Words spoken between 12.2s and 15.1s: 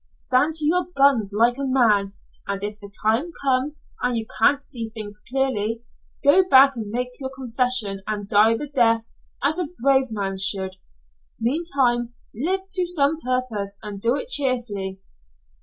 live to some purpose and do it cheerfully."